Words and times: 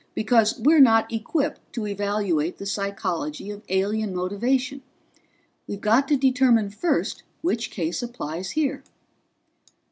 "Because 0.15 0.55
we're 0.57 0.79
not 0.81 1.13
equipped 1.13 1.61
to 1.73 1.85
evaluate 1.85 2.57
the 2.57 2.65
psychology 2.65 3.51
of 3.51 3.61
alien 3.69 4.15
motivation. 4.15 4.81
We've 5.67 5.79
got 5.79 6.07
to 6.07 6.17
determine 6.17 6.71
first 6.71 7.21
which 7.43 7.69
case 7.69 8.01
applies 8.01 8.49
here." 8.49 8.81